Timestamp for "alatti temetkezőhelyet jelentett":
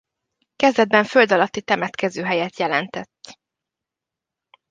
1.31-3.37